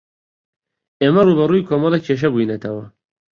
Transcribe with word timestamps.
ئێمە 1.01 1.21
ڕووبەڕووی 1.27 1.67
کۆمەڵێک 1.69 2.03
کێشە 2.07 2.29
بووینەتەوە. 2.31 2.85